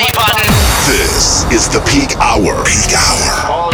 play 0.00 0.12
button. 0.16 0.48
This 0.88 1.44
is 1.52 1.68
the 1.68 1.80
peak 1.84 2.16
hour. 2.16 2.64
Peak 2.64 2.96
hour. 2.96 3.68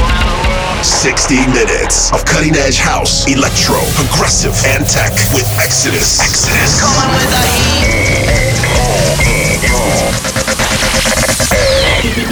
60 0.82 1.46
minutes 1.54 2.12
of 2.12 2.24
cutting 2.24 2.54
edge 2.56 2.78
house, 2.78 3.26
electro, 3.30 3.78
progressive, 3.94 4.54
and 4.66 4.86
tech 4.86 5.12
with 5.30 5.46
Exodus. 5.58 6.18
Exodus. 6.18 6.80
Coming 6.82 7.14
with 7.14 7.30
the 7.30 7.46
heat. 7.46 7.86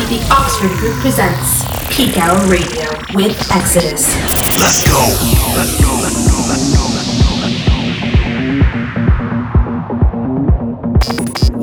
The 0.05 0.21
Oxford 0.31 0.71
Group 0.79 0.95
presents 1.01 1.65
Peak 1.91 2.19
Hour 2.19 2.39
Radio 2.47 2.91
with 3.15 3.35
Exodus. 3.51 4.15
Let's 4.61 4.85
go. 4.87 5.01
Let's 5.57 5.81
go. 5.81 5.91
Let's 6.03 6.29
go. 6.31 6.47
Let's 6.47 6.77
go. 6.77 7.04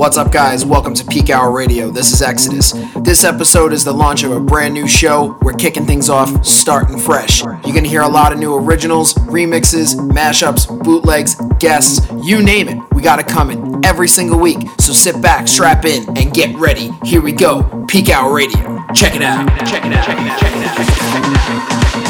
What's 0.01 0.17
up, 0.17 0.31
guys? 0.31 0.65
Welcome 0.65 0.95
to 0.95 1.05
Peak 1.05 1.29
Hour 1.29 1.51
Radio. 1.51 1.91
This 1.91 2.11
is 2.11 2.23
Exodus. 2.23 2.71
This 3.01 3.23
episode 3.23 3.71
is 3.71 3.83
the 3.83 3.93
launch 3.93 4.23
of 4.23 4.31
a 4.31 4.39
brand 4.39 4.73
new 4.73 4.87
show. 4.87 5.37
We're 5.43 5.53
kicking 5.53 5.85
things 5.85 6.09
off 6.09 6.43
starting 6.43 6.97
fresh. 6.97 7.43
You're 7.43 7.61
going 7.61 7.83
to 7.83 7.89
hear 7.89 8.01
a 8.01 8.07
lot 8.07 8.33
of 8.33 8.39
new 8.39 8.55
originals, 8.55 9.13
remixes, 9.13 9.93
mashups, 9.93 10.67
bootlegs, 10.83 11.35
guests, 11.59 12.11
you 12.23 12.41
name 12.41 12.67
it. 12.67 12.79
We 12.93 13.03
got 13.03 13.19
it 13.19 13.27
coming 13.27 13.79
every 13.85 14.07
single 14.07 14.39
week. 14.39 14.67
So 14.79 14.91
sit 14.91 15.21
back, 15.21 15.47
strap 15.47 15.85
in, 15.85 16.17
and 16.17 16.33
get 16.33 16.55
ready. 16.55 16.89
Here 17.03 17.21
we 17.21 17.31
go. 17.31 17.85
Peak 17.87 18.09
Hour 18.09 18.33
Radio. 18.33 18.83
Check 18.95 19.13
it 19.15 19.21
out. 19.21 19.47
Check 19.67 19.85
it 19.85 19.93
out. 19.93 20.03
Check 20.03 20.17
it 20.17 20.25
out. 20.25 20.39
Check 20.39 20.55
it 20.55 20.65
out. 20.65 20.77
Check 20.79 20.95
it 20.95 20.97
out. 20.97 21.45
Check 21.45 21.75
it 21.75 21.95
out. 21.95 22.00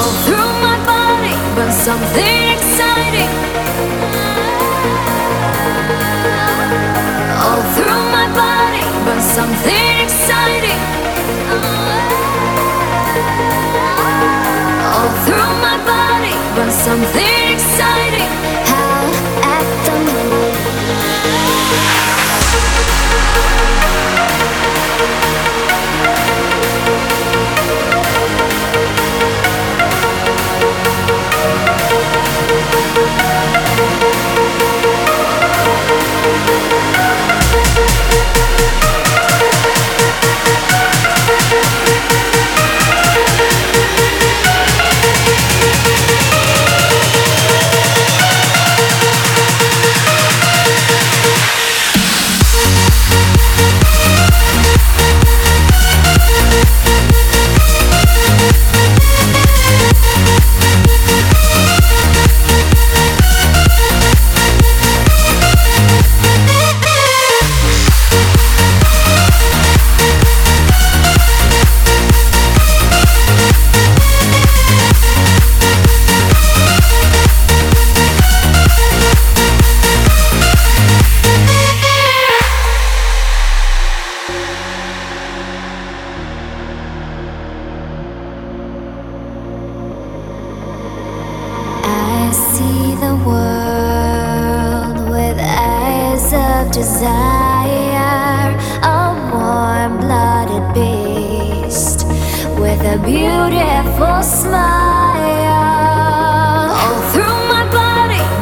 all 0.00 0.12
through 0.24 0.52
my 0.64 0.78
body, 0.86 1.34
but 1.56 1.70
something 1.72 2.42
exciting. 2.56 3.30
All 7.44 7.62
through 7.76 8.04
my 8.16 8.26
body, 8.42 8.84
but 9.04 9.20
something 9.20 9.92
exciting. 10.04 10.80
All 14.94 15.10
through 15.24 15.52
my 15.68 15.76
body, 15.92 16.34
but 16.56 16.70
something 16.86 17.44
exciting. 17.54 18.59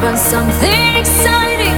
on 0.09 0.17
something 0.17 0.95
exciting. 0.95 1.77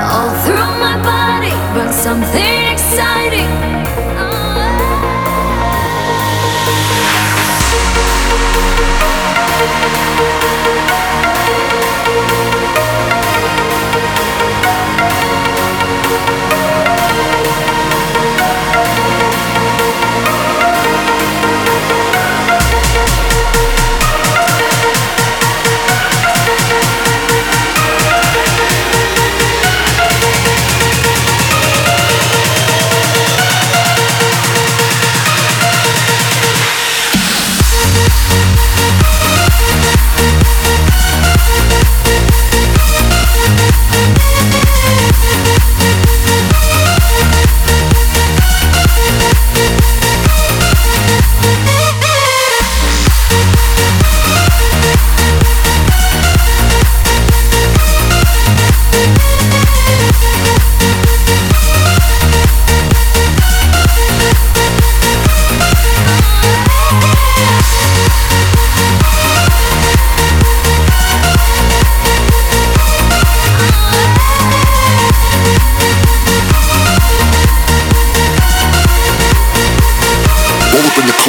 All 0.00 0.30
through 0.44 0.72
my 0.80 0.96
body, 1.04 1.52
something. 1.92 2.61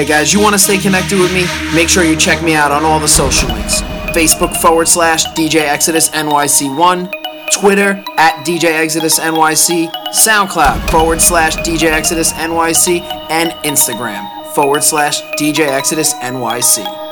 Hey 0.00 0.06
guys, 0.06 0.32
you 0.32 0.40
want 0.40 0.54
to 0.54 0.58
stay 0.58 0.78
connected 0.78 1.20
with 1.20 1.30
me? 1.34 1.44
Make 1.74 1.90
sure 1.90 2.04
you 2.04 2.16
check 2.16 2.42
me 2.42 2.54
out 2.54 2.72
on 2.72 2.86
all 2.86 2.98
the 2.98 3.06
social 3.06 3.50
links. 3.50 3.82
Facebook 4.16 4.56
forward 4.56 4.88
slash 4.88 5.26
DJ 5.34 5.56
Exodus 5.56 6.08
NYC1, 6.08 7.52
Twitter 7.52 8.02
at 8.16 8.42
DJ 8.46 8.80
Exodus 8.80 9.20
NYC, 9.20 9.92
SoundCloud 10.08 10.90
forward 10.90 11.20
slash 11.20 11.54
DJ 11.56 11.92
Exodus 11.92 12.32
NYC, 12.32 13.02
and 13.28 13.50
Instagram 13.62 14.26
forward 14.54 14.82
slash 14.82 15.20
DJ 15.32 15.68
Exodus 15.68 16.14
NYC. 16.14 17.09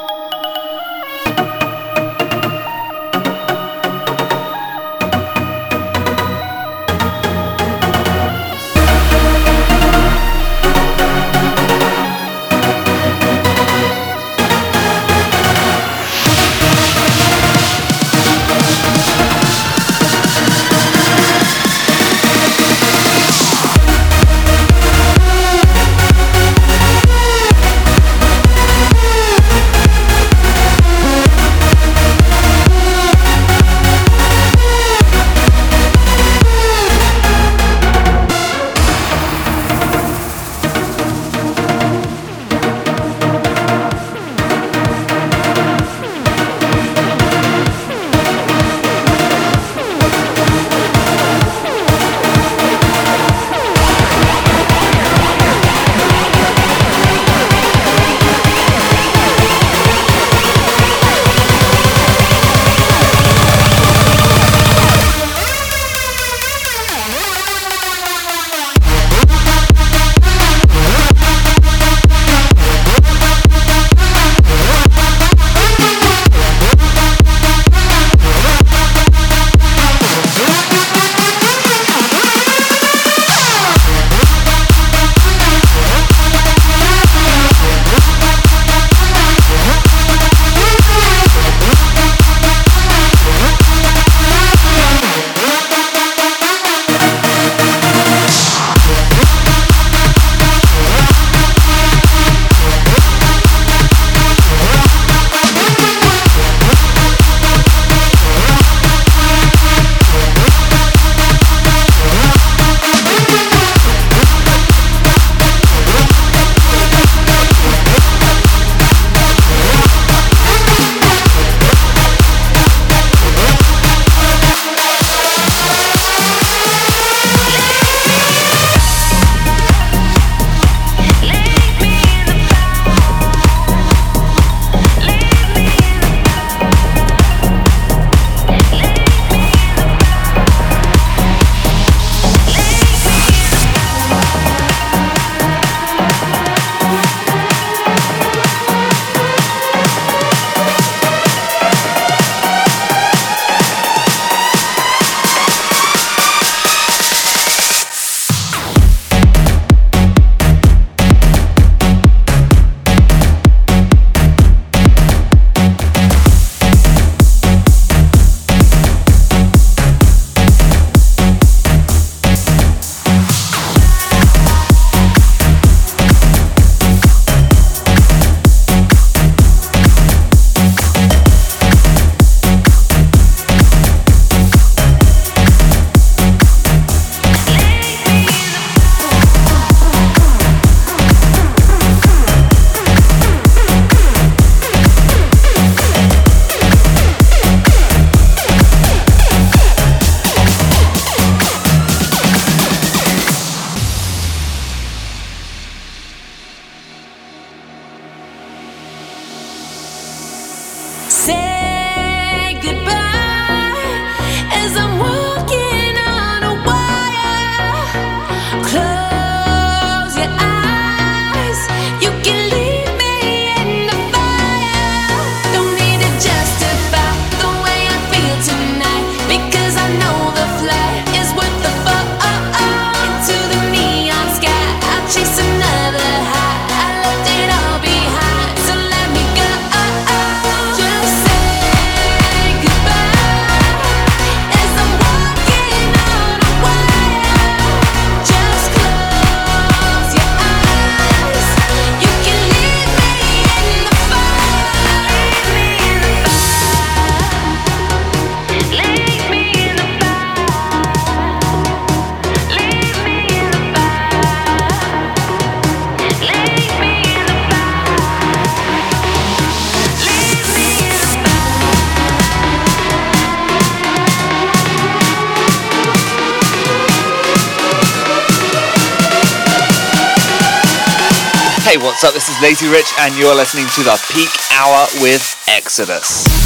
is 282.38 282.42
Lazy 282.42 282.68
Rich, 282.68 282.92
and 283.00 283.16
you're 283.16 283.34
listening 283.34 283.66
to 283.74 283.82
the 283.82 283.96
peak 284.12 284.30
hour 284.52 284.86
with 285.00 285.22
Exodus. 285.48 286.37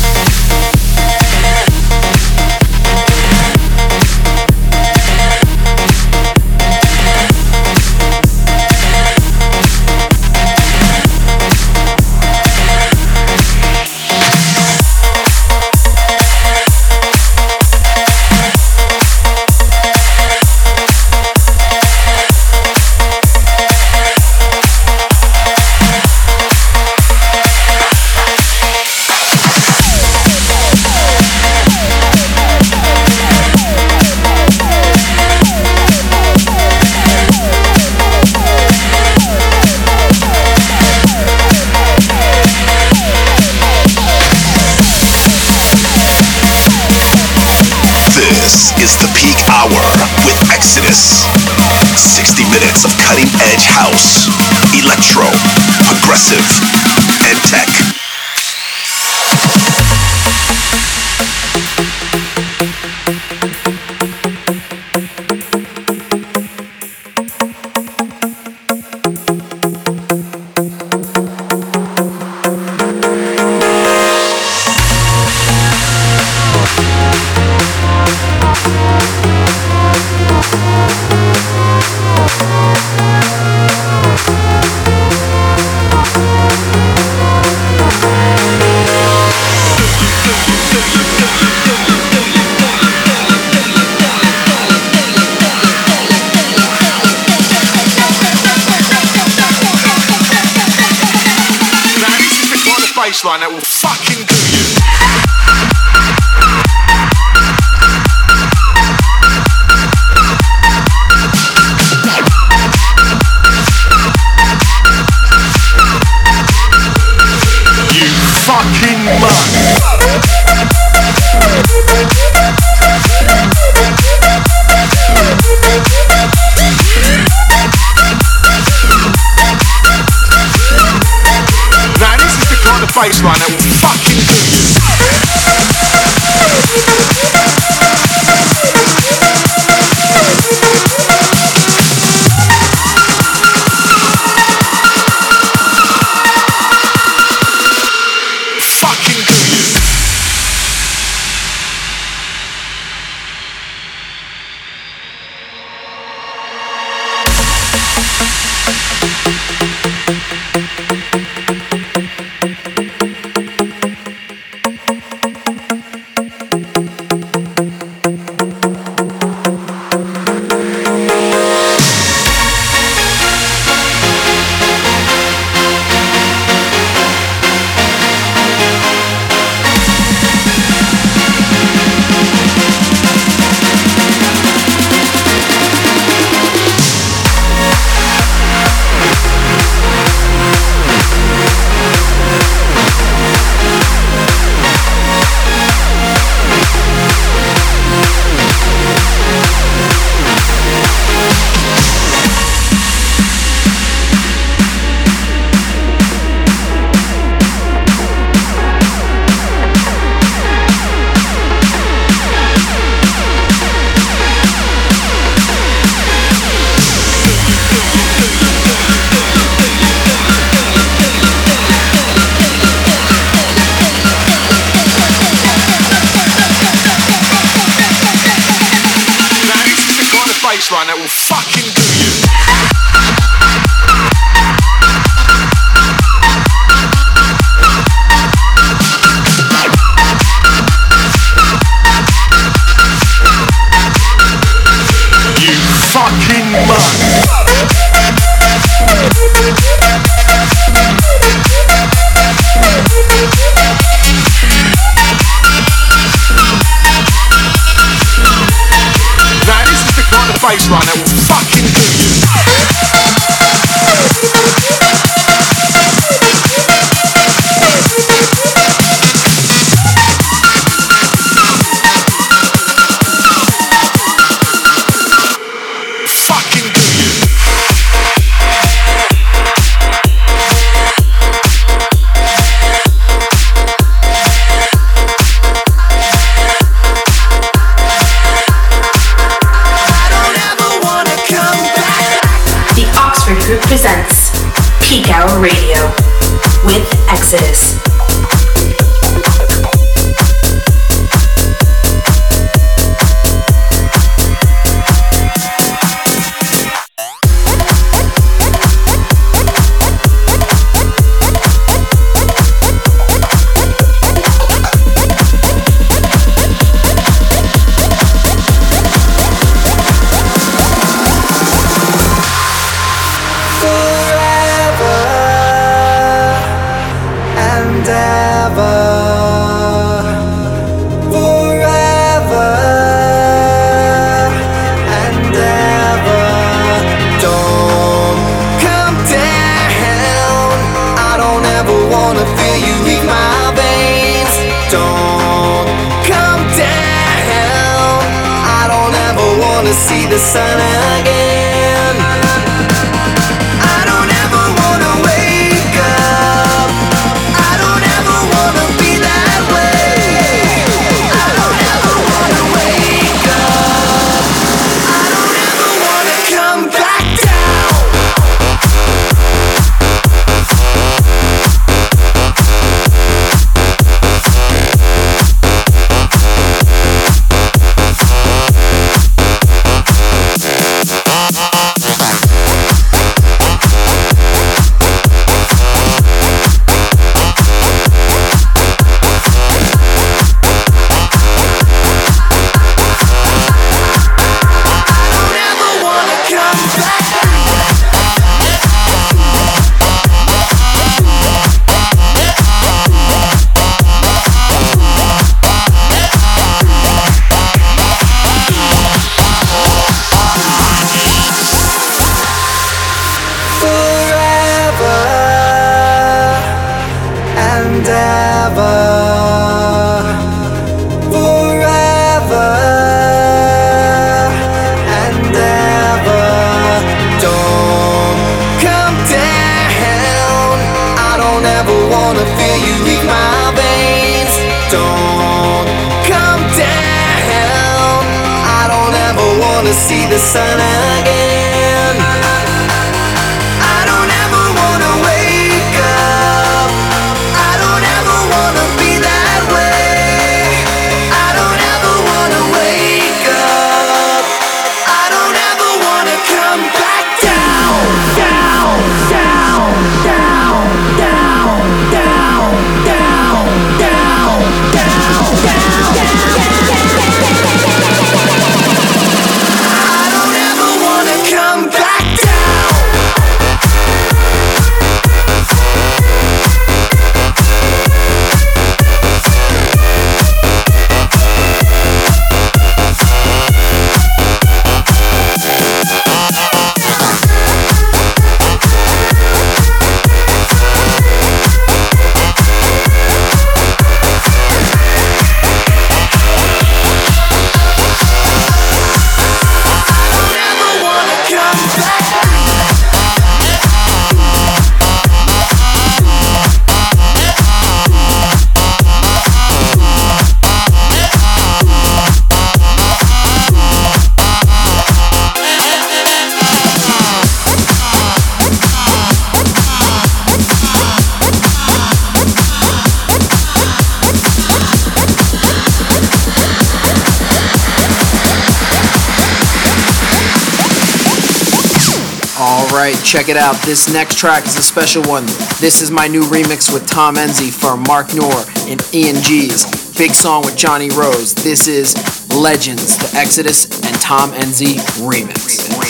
Check 533.12 533.28
it 533.28 533.36
out. 533.36 533.56
This 533.66 533.92
next 533.92 534.16
track 534.16 534.46
is 534.46 534.56
a 534.56 534.62
special 534.62 535.02
one. 535.02 535.26
This 535.60 535.82
is 535.82 535.90
my 535.90 536.08
new 536.08 536.22
remix 536.22 536.72
with 536.72 536.86
Tom 536.86 537.16
Enzy 537.16 537.52
for 537.52 537.76
Marc 537.76 538.14
Noir 538.14 538.42
and 538.66 538.82
Ian 538.94 539.16
G's. 539.22 539.66
Big 539.98 540.12
song 540.12 540.40
with 540.46 540.56
Jonny 540.56 540.88
Rose. 540.88 541.34
This 541.34 541.68
is 541.68 541.94
Legends, 542.34 542.96
the 542.96 543.18
Exodus 543.18 543.66
and 543.86 544.00
Tom 544.00 544.30
Enzy 544.30 544.78
remix. 545.04 545.81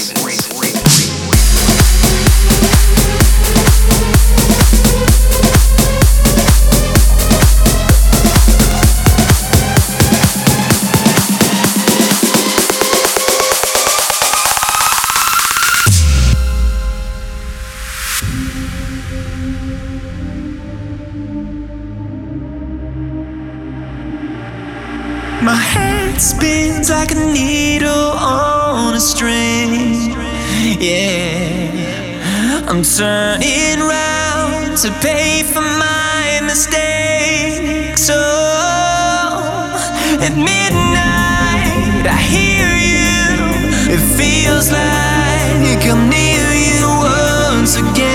Feels 44.16 44.70
like 44.70 45.84
I'm 45.86 46.08
near 46.08 46.48
you 46.52 46.86
once 47.58 47.76
again. 47.76 48.11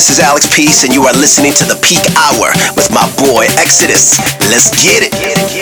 Alex 0.00 0.48
Peace, 0.56 0.82
and 0.82 0.94
you 0.94 1.02
are 1.02 1.12
listening 1.12 1.52
to 1.52 1.64
the 1.64 1.76
Peak 1.82 2.00
Hour 2.16 2.48
with 2.74 2.90
my 2.90 3.04
boy 3.20 3.44
Exodus. 3.60 4.18
Let's 4.48 4.70
get 4.82 5.02
it. 5.04 5.59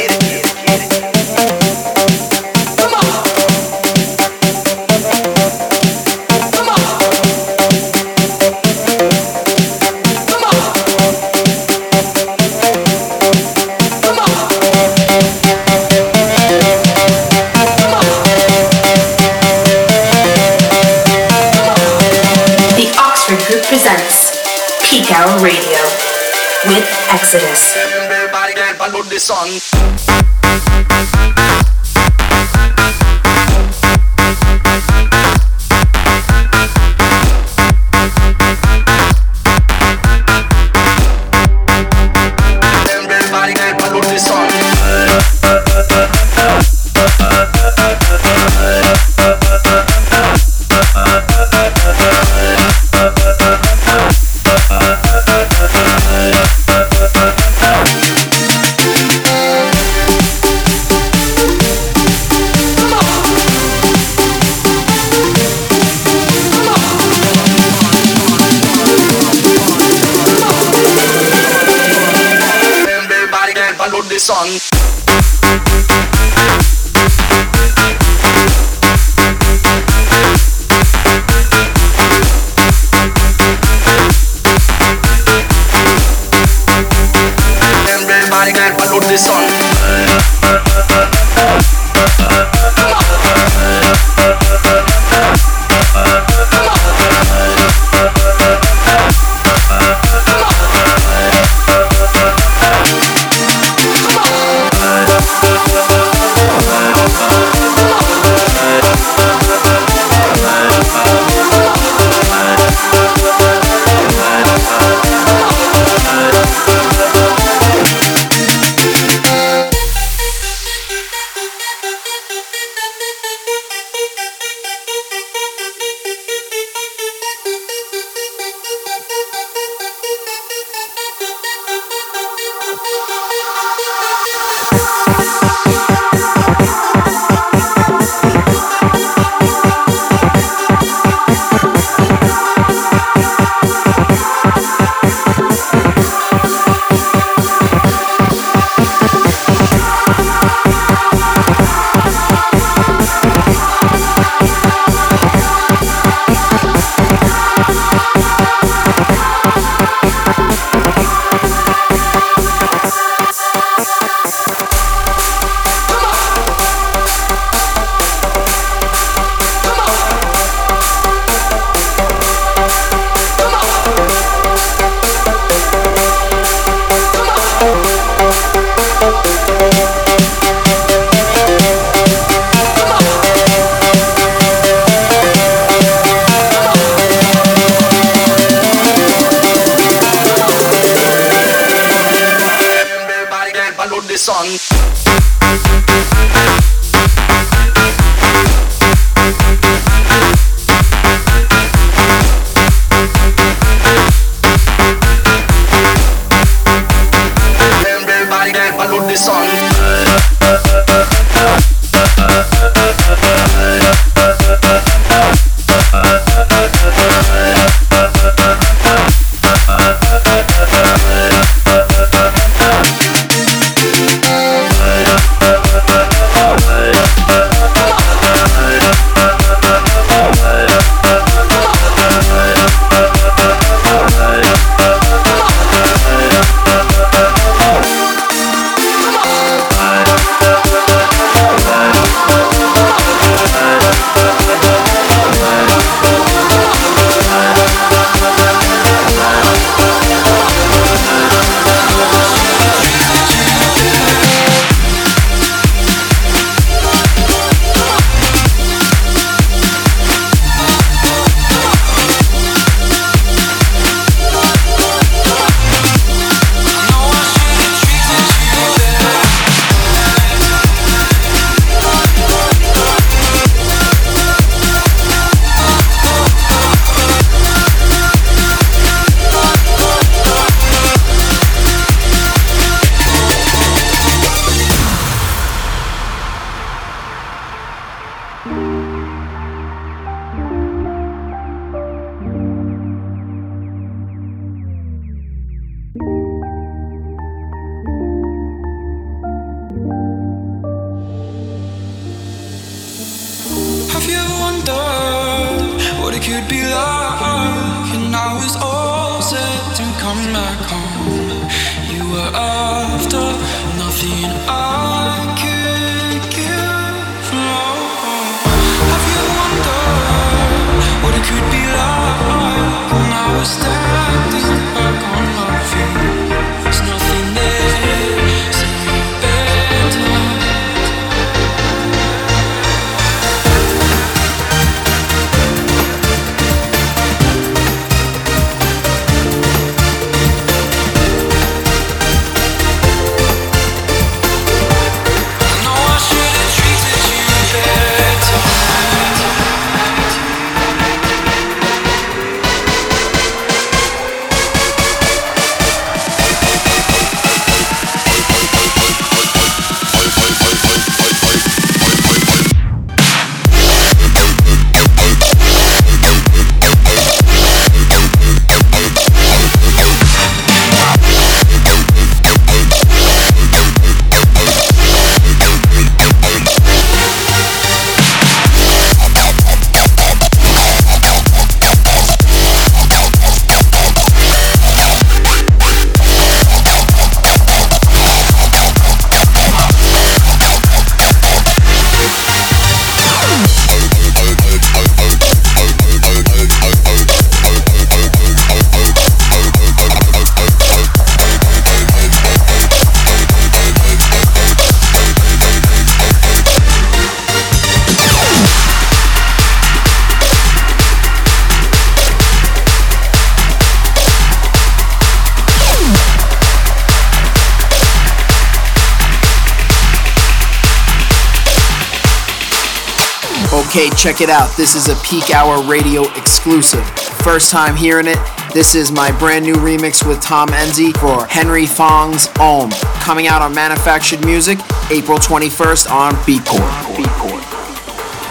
Check 423.98 424.20
it 424.20 424.30
out. 424.30 424.56
This 424.56 424.76
is 424.76 424.86
a 424.86 424.94
Peak 425.02 425.34
Hour 425.34 425.60
Radio 425.68 426.04
exclusive. 426.14 426.88
First 427.26 427.50
time 427.50 427.74
hearing 427.74 428.06
it. 428.06 428.16
This 428.54 428.76
is 428.76 428.92
my 428.92 429.10
brand 429.18 429.44
new 429.44 429.56
remix 429.56 430.06
with 430.06 430.20
Tom 430.20 430.50
Enzy 430.50 430.96
for 430.98 431.26
Henry 431.26 431.66
Fong's 431.66 432.28
Ohm, 432.38 432.70
coming 433.02 433.26
out 433.26 433.42
on 433.42 433.52
Manufactured 433.52 434.24
Music 434.24 434.60
April 434.92 435.18
21st 435.18 435.90
on 435.90 436.12
Beatport. 436.22 436.70
Beatport. 436.94 437.42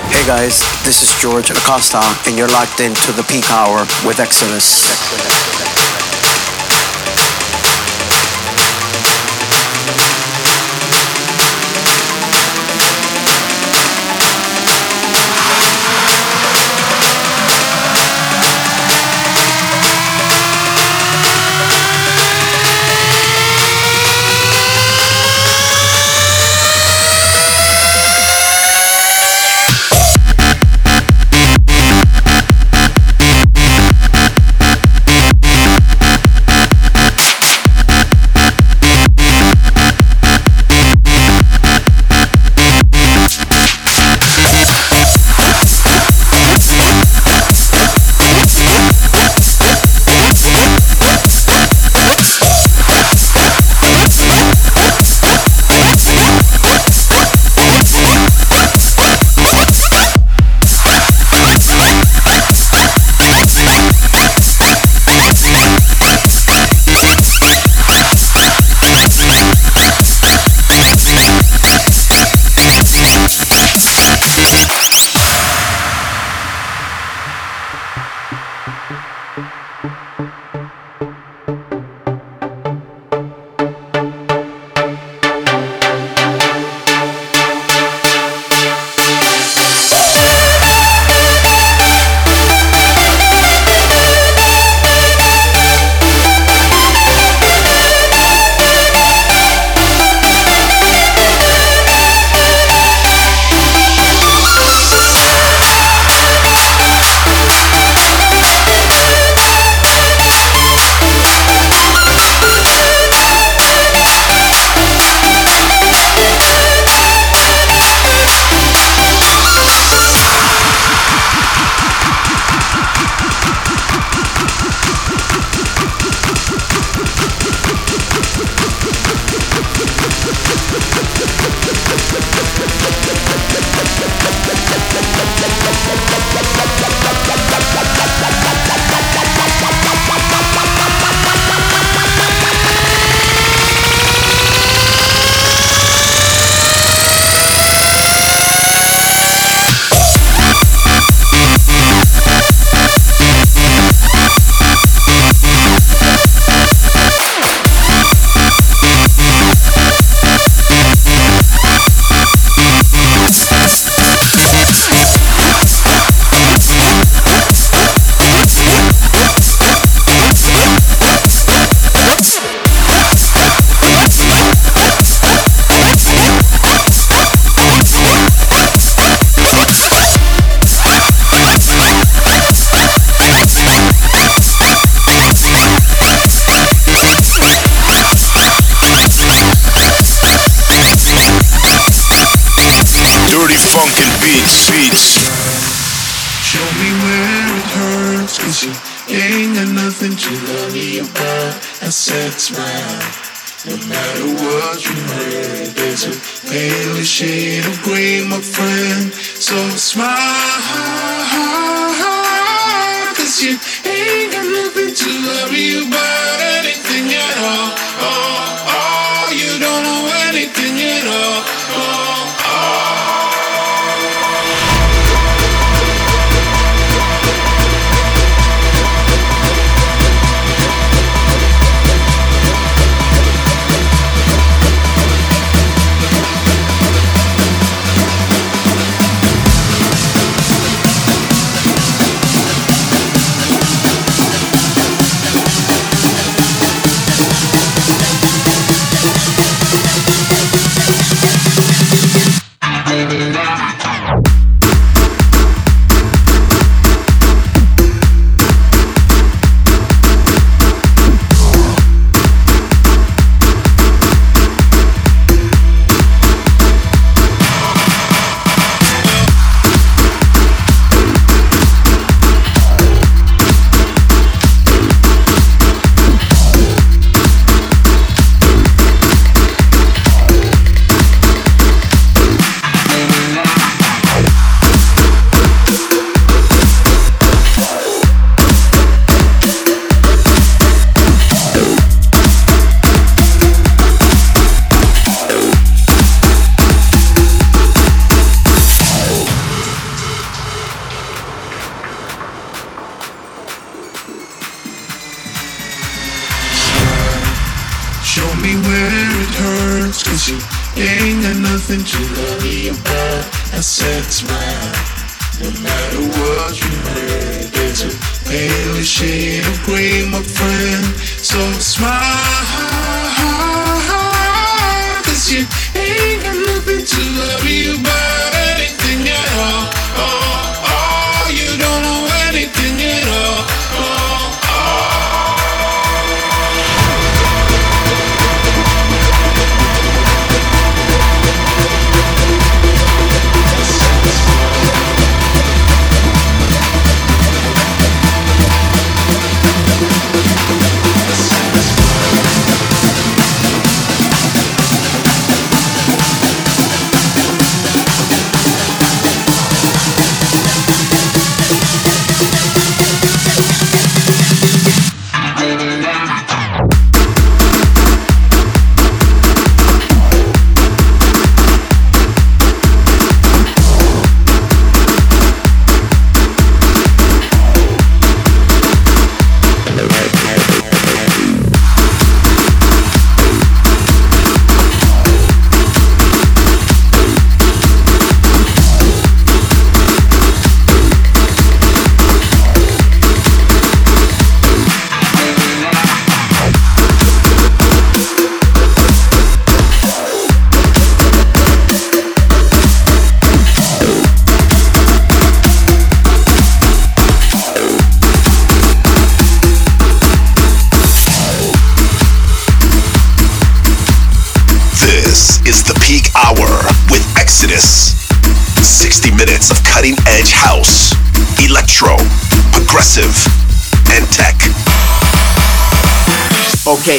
Hey 0.10 0.26
guys, 0.26 0.60
this 0.86 1.04
is 1.04 1.22
George 1.22 1.50
Acosta, 1.50 2.02
and 2.28 2.38
you're 2.38 2.48
locked 2.48 2.80
into 2.80 3.12
the 3.12 3.24
Peak 3.24 3.52
Hour 3.52 3.80
with 4.08 4.22
Exodus. 4.22 4.90
Exodus. 4.90 5.57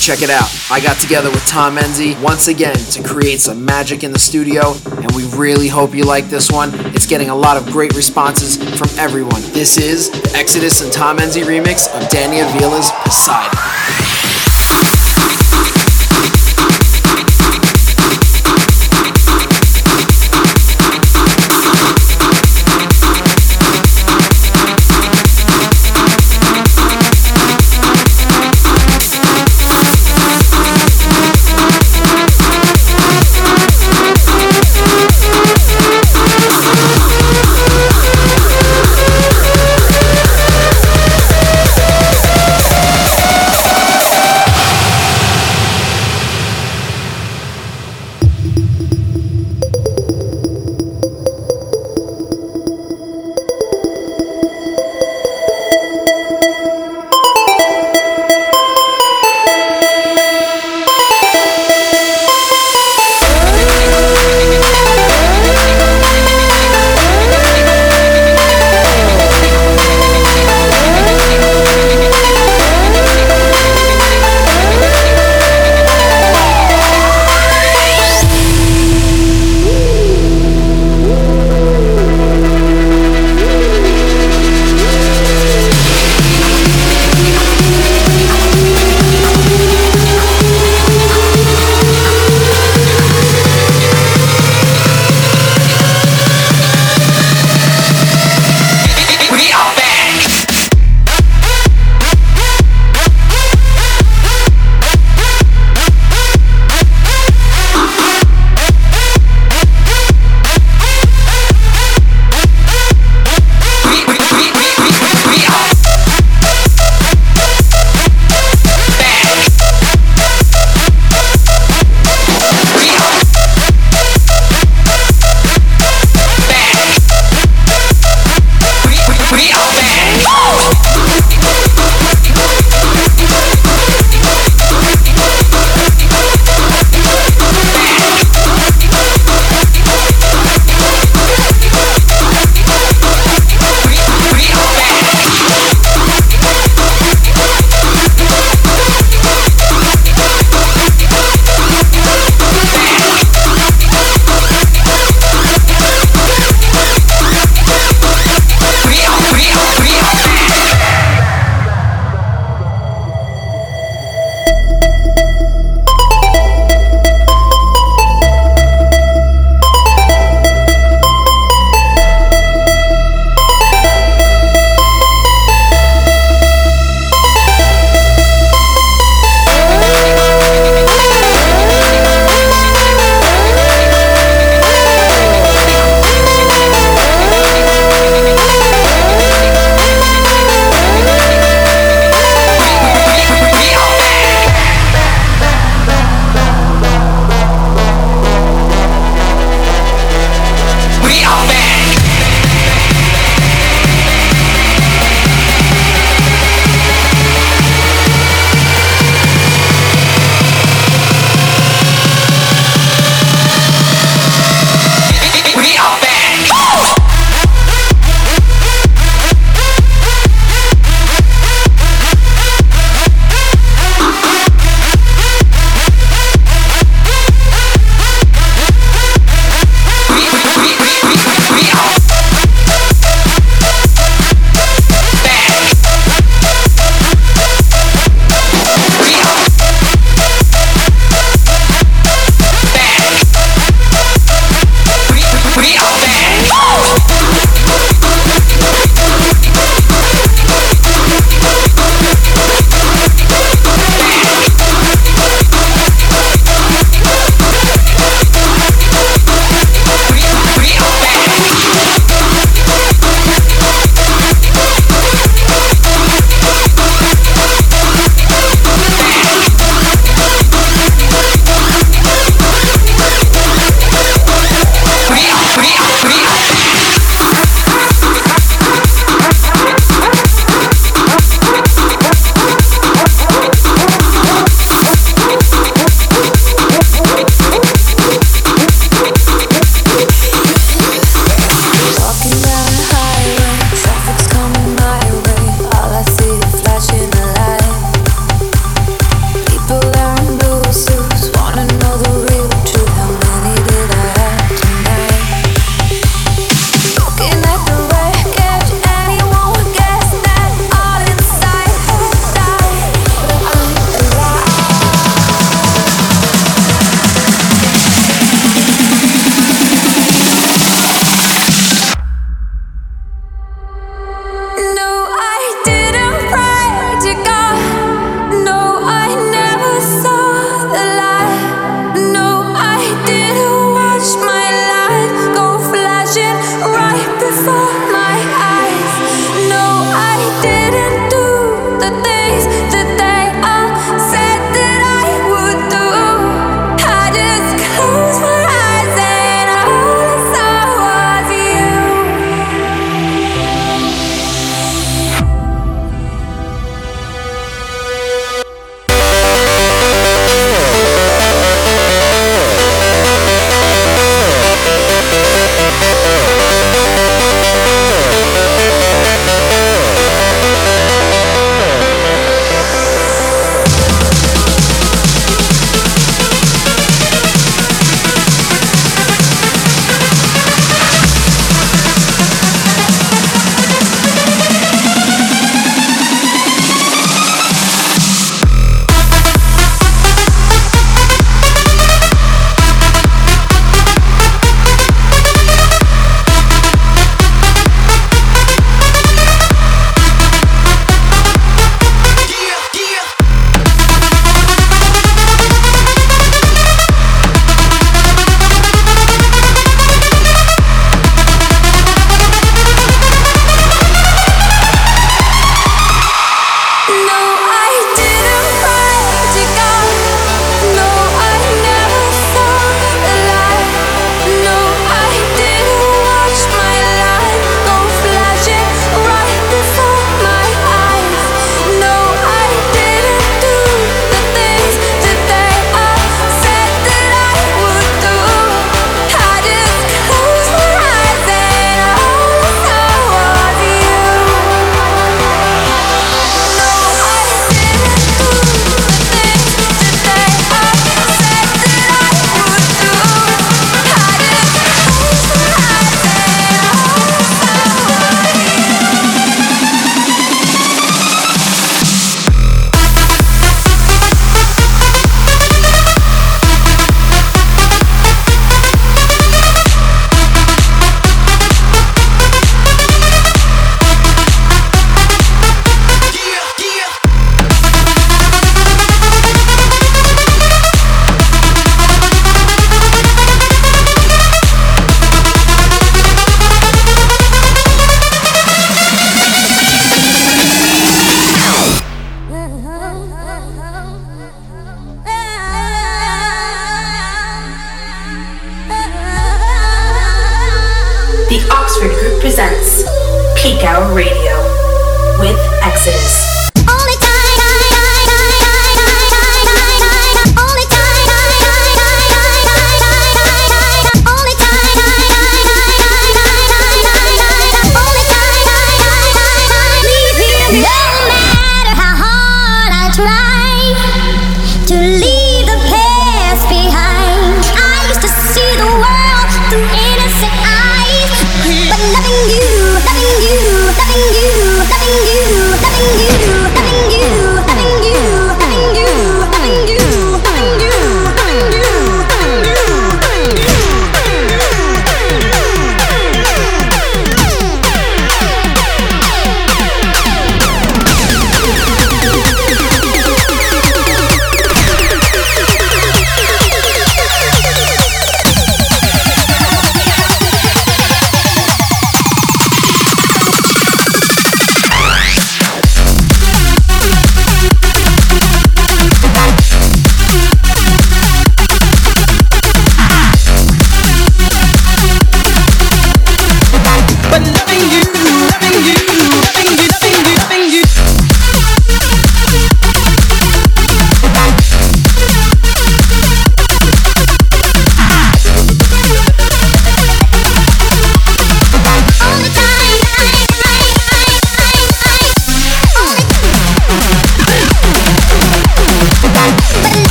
check 0.00 0.22
it 0.22 0.30
out. 0.30 0.48
I 0.70 0.80
got 0.80 0.96
together 0.98 1.30
with 1.30 1.44
Tom 1.46 1.76
Enzy 1.76 2.20
once 2.22 2.48
again 2.48 2.74
to 2.74 3.02
create 3.02 3.38
some 3.38 3.64
magic 3.64 4.02
in 4.02 4.12
the 4.12 4.18
studio, 4.18 4.72
and 4.86 5.12
we 5.12 5.24
really 5.36 5.68
hope 5.68 5.94
you 5.94 6.04
like 6.04 6.26
this 6.26 6.50
one. 6.50 6.70
It's 6.94 7.06
getting 7.06 7.28
a 7.28 7.34
lot 7.34 7.58
of 7.58 7.66
great 7.66 7.94
responses 7.94 8.56
from 8.78 8.88
everyone. 8.98 9.42
This 9.52 9.76
is 9.76 10.10
the 10.10 10.32
Exodus 10.34 10.80
and 10.80 10.90
Tom 10.90 11.18
Enzy 11.18 11.42
remix 11.42 11.94
of 11.94 12.08
Danny 12.08 12.38
Avila's 12.38 12.90
Poseidon. 13.04 13.59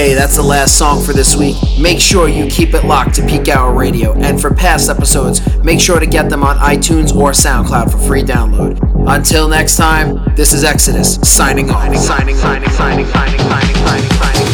Okay, 0.00 0.14
that's 0.14 0.36
the 0.36 0.42
last 0.42 0.78
song 0.78 1.04
for 1.04 1.12
this 1.12 1.36
week. 1.36 1.56
Make 1.78 2.00
sure 2.00 2.26
you 2.26 2.46
keep 2.46 2.72
it 2.72 2.86
locked 2.86 3.16
to 3.16 3.26
Peak 3.26 3.48
Hour 3.48 3.74
Radio, 3.74 4.14
and 4.14 4.40
for 4.40 4.50
past 4.50 4.88
episodes, 4.88 5.42
make 5.62 5.78
sure 5.78 6.00
to 6.00 6.06
get 6.06 6.30
them 6.30 6.42
on 6.42 6.56
iTunes 6.56 7.14
or 7.14 7.32
SoundCloud 7.32 7.92
for 7.92 7.98
free 7.98 8.22
download. 8.22 8.80
Until 9.06 9.46
next 9.46 9.76
time, 9.76 10.34
this 10.36 10.54
is 10.54 10.64
Exodus 10.64 11.16
signing 11.16 11.68
off. 11.68 11.94
Signing, 11.98 12.34
signing, 12.34 12.70
signing, 12.70 12.70
signing, 12.70 13.06
signing, 13.08 13.38
signing, 13.40 13.76
signing, 13.76 13.76
signing, 13.76 14.06
signing, 14.16 14.46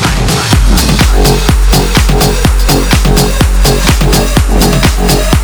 signing. 5.23 5.36